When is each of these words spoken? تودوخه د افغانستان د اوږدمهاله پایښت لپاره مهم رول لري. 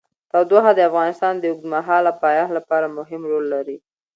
تودوخه 0.31 0.71
د 0.75 0.79
افغانستان 0.89 1.33
د 1.37 1.43
اوږدمهاله 1.51 2.11
پایښت 2.23 2.51
لپاره 2.57 2.93
مهم 2.97 3.21
رول 3.31 3.45
لري. 3.53 3.77